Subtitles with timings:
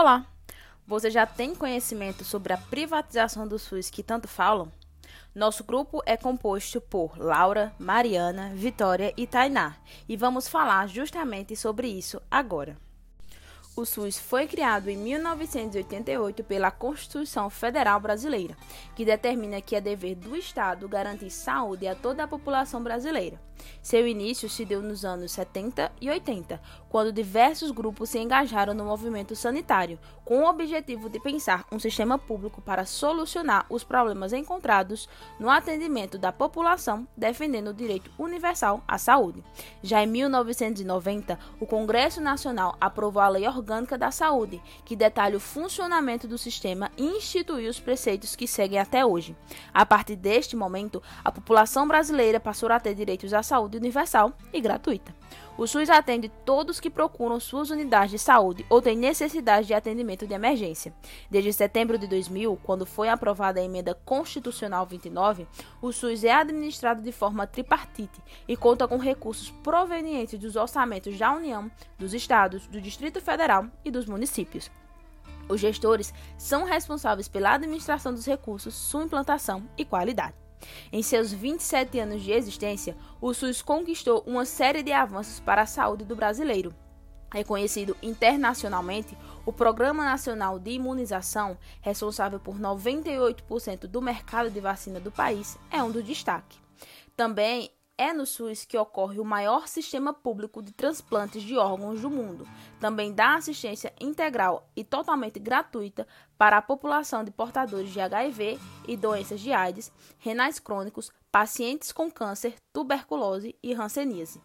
[0.00, 0.24] Olá!
[0.86, 4.70] Você já tem conhecimento sobre a privatização do SUS que tanto falam?
[5.34, 9.74] Nosso grupo é composto por Laura, Mariana, Vitória e Tainá,
[10.08, 12.76] e vamos falar justamente sobre isso agora.
[13.74, 18.56] O SUS foi criado em 1988 pela Constituição Federal Brasileira,
[18.94, 23.40] que determina que é dever do Estado garantir saúde a toda a população brasileira.
[23.82, 28.84] Seu início se deu nos anos 70 e 80, quando diversos grupos se engajaram no
[28.84, 35.08] movimento sanitário, com o objetivo de pensar um sistema público para solucionar os problemas encontrados
[35.38, 39.42] no atendimento da população, defendendo o direito universal à saúde.
[39.82, 45.40] Já em 1990, o Congresso Nacional aprovou a Lei Orgânica da Saúde, que detalha o
[45.40, 49.36] funcionamento do sistema e instituiu os preceitos que seguem até hoje.
[49.72, 54.60] A partir deste momento, a população brasileira passou a ter direitos à saúde universal e
[54.60, 55.14] gratuita.
[55.58, 60.24] O SUS atende todos que procuram suas unidades de saúde ou têm necessidade de atendimento
[60.24, 60.94] de emergência.
[61.28, 65.48] Desde setembro de 2000, quando foi aprovada a emenda constitucional 29,
[65.82, 71.34] o SUS é administrado de forma tripartite e conta com recursos provenientes dos orçamentos da
[71.34, 74.70] União, dos estados, do Distrito Federal e dos municípios.
[75.48, 80.47] Os gestores são responsáveis pela administração dos recursos, sua implantação e qualidade.
[80.92, 85.66] Em seus 27 anos de existência, o SUS conquistou uma série de avanços para a
[85.66, 86.74] saúde do brasileiro.
[87.30, 95.10] Reconhecido internacionalmente, o Programa Nacional de Imunização, responsável por 98% do mercado de vacina do
[95.10, 96.58] país, é um do destaque.
[97.14, 102.08] Também é no SUS que ocorre o maior sistema público de transplantes de órgãos do
[102.08, 102.46] mundo.
[102.78, 106.06] Também dá assistência integral e totalmente gratuita
[106.38, 112.08] para a população de portadores de HIV e doenças de AIDS, renais crônicos, pacientes com
[112.08, 114.40] câncer, tuberculose e hanseníase.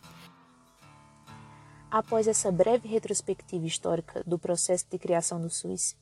[1.92, 5.95] Após essa breve retrospectiva histórica do processo de criação do SUS,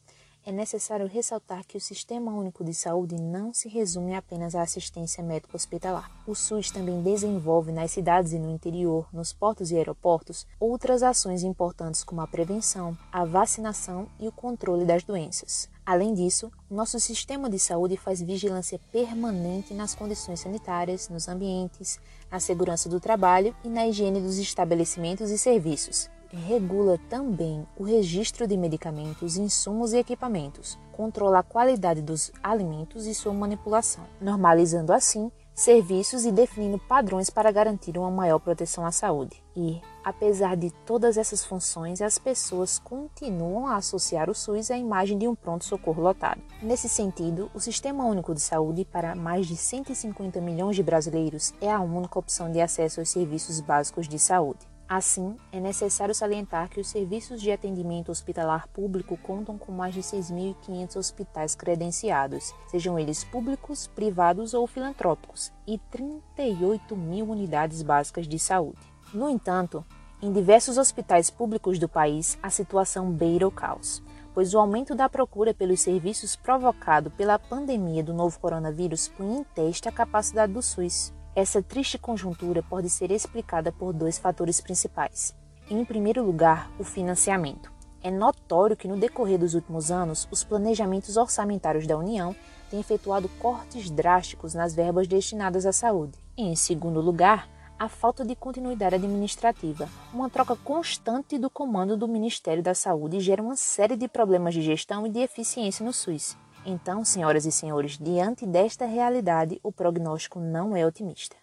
[0.46, 5.24] é necessário ressaltar que o Sistema Único de Saúde não se resume apenas à assistência
[5.24, 6.10] médico-hospitalar.
[6.26, 11.44] O SUS também desenvolve nas cidades e no interior, nos portos e aeroportos, outras ações
[11.44, 15.70] importantes como a prevenção, a vacinação e o controle das doenças.
[15.86, 22.00] Além disso, nosso sistema de saúde faz vigilância permanente nas condições sanitárias, nos ambientes,
[22.32, 28.48] na segurança do trabalho e na higiene dos estabelecimentos e serviços regula também o registro
[28.48, 35.32] de medicamentos, insumos e equipamentos, controla a qualidade dos alimentos e sua manipulação, normalizando assim
[35.54, 39.44] serviços e definindo padrões para garantir uma maior proteção à saúde.
[39.56, 45.18] E, apesar de todas essas funções, as pessoas continuam a associar o SUS à imagem
[45.18, 46.42] de um pronto-socorro lotado.
[46.62, 51.72] Nesse sentido, o Sistema Único de Saúde, para mais de 150 milhões de brasileiros, é
[51.72, 54.71] a única opção de acesso aos serviços básicos de saúde.
[54.94, 60.02] Assim, é necessário salientar que os serviços de atendimento hospitalar público contam com mais de
[60.02, 68.38] 6.500 hospitais credenciados, sejam eles públicos, privados ou filantrópicos, e 38 mil unidades básicas de
[68.38, 68.82] saúde.
[69.14, 69.86] No entanto,
[70.22, 74.04] em diversos hospitais públicos do país, a situação beira o caos,
[74.34, 79.44] pois o aumento da procura pelos serviços provocado pela pandemia do novo coronavírus põe em
[79.56, 81.14] teste a capacidade do SUS.
[81.34, 85.34] Essa triste conjuntura pode ser explicada por dois fatores principais.
[85.70, 87.72] Em primeiro lugar, o financiamento.
[88.04, 92.36] É notório que no decorrer dos últimos anos, os planejamentos orçamentários da União
[92.70, 96.18] têm efetuado cortes drásticos nas verbas destinadas à saúde.
[96.36, 97.48] Em segundo lugar,
[97.80, 99.88] a falta de continuidade administrativa.
[100.14, 104.62] Uma troca constante do comando do Ministério da Saúde gera uma série de problemas de
[104.62, 106.36] gestão e de eficiência no SUS.
[106.66, 111.36] Então, senhoras e senhores, diante desta realidade, o prognóstico não é otimista.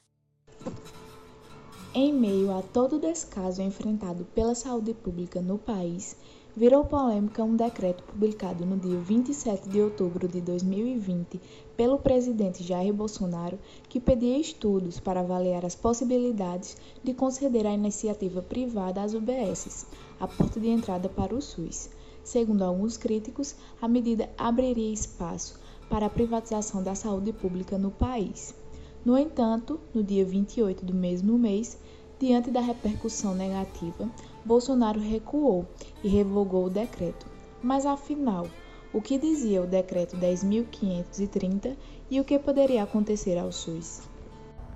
[1.92, 6.16] Em meio a todo o descaso enfrentado pela saúde pública no país,
[6.58, 11.40] virou polêmica um decreto publicado no dia 27 de outubro de 2020
[11.76, 18.42] pelo presidente Jair Bolsonaro que pedia estudos para avaliar as possibilidades de conceder à iniciativa
[18.42, 19.86] privada as UBSs,
[20.20, 21.90] a porta de entrada para o SUS.
[22.28, 25.58] Segundo alguns críticos, a medida abriria espaço
[25.88, 28.54] para a privatização da saúde pública no país.
[29.02, 31.78] No entanto, no dia 28 do mesmo mês,
[32.20, 34.10] diante da repercussão negativa,
[34.44, 35.66] Bolsonaro recuou
[36.04, 37.26] e revogou o decreto.
[37.62, 38.46] Mas afinal,
[38.92, 41.78] o que dizia o decreto 10.530
[42.10, 44.07] e o que poderia acontecer ao SUS?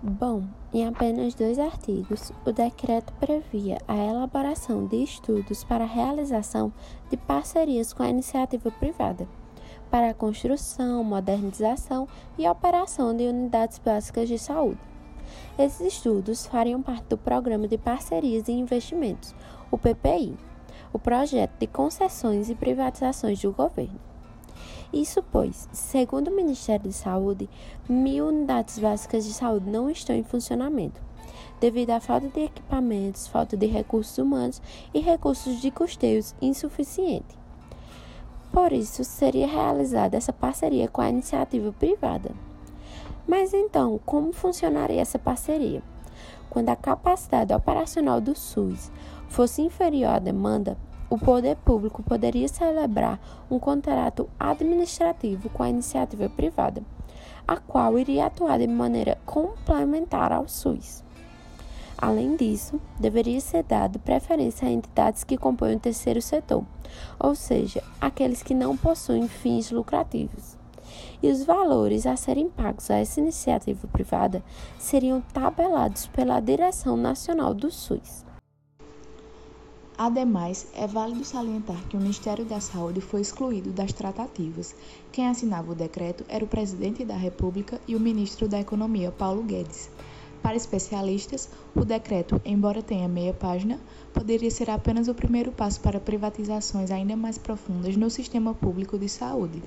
[0.05, 0.43] Bom,
[0.75, 6.73] em apenas dois artigos, o decreto previa a elaboração de estudos para a realização
[7.09, 9.29] de parcerias com a iniciativa privada,
[9.93, 14.81] para a construção, modernização e operação de unidades básicas de saúde.
[15.57, 19.33] Esses estudos fariam parte do Programa de Parcerias e Investimentos,
[19.71, 20.37] o PPI.
[20.93, 24.12] o projeto de concessões e privatizações do governo.
[24.93, 27.49] Isso pois, segundo o Ministério de Saúde,
[27.89, 31.01] mil unidades básicas de saúde não estão em funcionamento,
[31.59, 34.61] devido à falta de equipamentos, falta de recursos humanos
[34.93, 37.39] e recursos de custeios insuficiente.
[38.53, 42.31] Por isso, seria realizada essa parceria com a iniciativa privada.
[43.27, 45.83] Mas então, como funcionaria essa parceria?
[46.51, 48.93] Quando a capacidade operacional do SUS
[49.27, 50.77] fosse inferior à demanda,
[51.13, 53.21] o poder público poderia celebrar
[53.51, 56.83] um contrato administrativo com a iniciativa privada,
[57.47, 61.05] a qual iria atuar de maneira complementar ao SUS.
[61.99, 66.65] Além disso, deveria ser dado preferência a entidades que compõem o terceiro setor,
[67.21, 70.57] ou seja, aqueles que não possuem fins lucrativos.
[71.23, 74.43] E os valores a serem pagos a essa iniciativa privada
[74.79, 78.32] seriam tabelados pela Direção Nacional do SUS.
[79.97, 84.75] Ademais, é válido salientar que o Ministério da Saúde foi excluído das tratativas.
[85.13, 89.43] Quem assinava o decreto era o presidente da República e o ministro da Economia, Paulo
[89.43, 89.91] Guedes.
[90.43, 93.79] Para especialistas, o decreto, embora tenha meia página,
[94.13, 99.09] poderia ser apenas o primeiro passo para privatizações ainda mais profundas no sistema público de
[99.09, 99.63] saúde.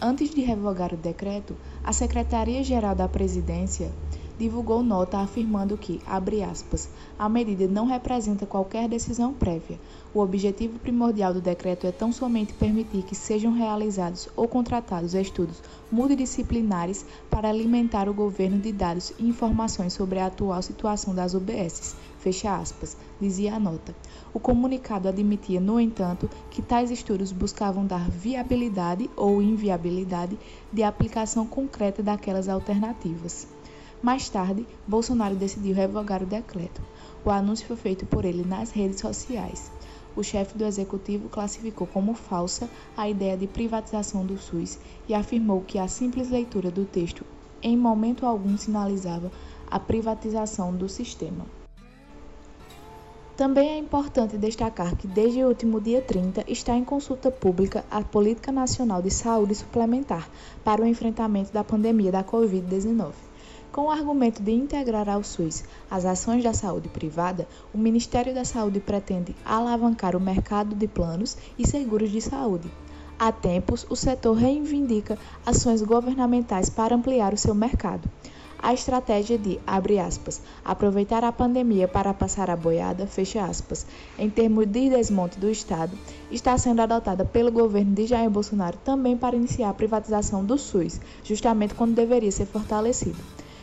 [0.00, 1.54] Antes de revogar o decreto,
[1.84, 3.92] a Secretaria-Geral da Presidência
[4.40, 6.88] divulgou nota afirmando que, abre aspas,
[7.18, 9.78] a medida não representa qualquer decisão prévia.
[10.14, 15.62] O objetivo primordial do decreto é tão somente permitir que sejam realizados ou contratados estudos
[15.92, 21.94] multidisciplinares para alimentar o governo de dados e informações sobre a atual situação das UBSs,
[22.18, 23.94] fecha aspas, dizia a nota.
[24.32, 30.38] O comunicado admitia, no entanto, que tais estudos buscavam dar viabilidade ou inviabilidade
[30.72, 33.59] de aplicação concreta daquelas alternativas.
[34.02, 36.80] Mais tarde, Bolsonaro decidiu revogar o decreto.
[37.22, 39.70] O anúncio foi feito por ele nas redes sociais.
[40.16, 45.60] O chefe do executivo classificou como falsa a ideia de privatização do SUS e afirmou
[45.60, 47.24] que a simples leitura do texto
[47.62, 49.30] em momento algum sinalizava
[49.70, 51.44] a privatização do sistema.
[53.36, 58.02] Também é importante destacar que desde o último dia 30 está em consulta pública a
[58.02, 60.28] Política Nacional de Saúde Suplementar
[60.64, 63.29] para o enfrentamento da pandemia da Covid-19.
[63.72, 68.44] Com o argumento de integrar ao SUS as ações da saúde privada, o Ministério da
[68.44, 72.68] Saúde pretende alavancar o mercado de planos e seguros de saúde.
[73.16, 78.10] Há tempos, o setor reivindica ações governamentais para ampliar o seu mercado.
[78.58, 83.08] A estratégia de, abre aspas, aproveitar a pandemia para passar a boiada,
[83.48, 83.86] aspas,
[84.18, 85.96] em termos de desmonte do Estado,
[86.28, 91.00] está sendo adotada pelo governo de Jair Bolsonaro também para iniciar a privatização do SUS,
[91.22, 93.16] justamente quando deveria ser fortalecido.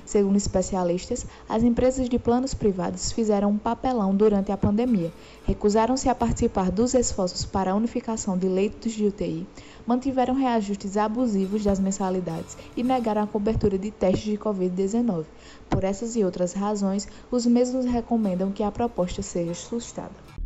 [0.08, 5.12] Segundo especialistas, as empresas de planos privados fizeram um papelão durante a pandemia,
[5.44, 9.46] recusaram-se a participar dos esforços para a unificação de leitos de UTI,
[9.86, 15.26] mantiveram reajustes abusivos das mensalidades e negaram a cobertura de testes de Covid-19.
[15.70, 20.37] Por essas e outras razões, os mesmos recomendam que a proposta seja sustada.